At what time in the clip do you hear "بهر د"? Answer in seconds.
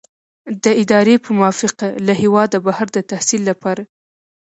2.67-2.97